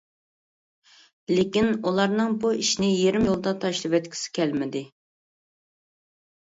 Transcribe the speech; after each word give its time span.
لېكىن 1.33 1.69
ئۇلارنىڭ 1.91 2.33
بۇ 2.47 2.55
ئىشنى 2.63 2.91
يېرىم 2.95 3.29
يولدا 3.31 3.55
تاشلىۋەتكۈسى 3.67 4.35
كەلمىدى. 4.41 4.87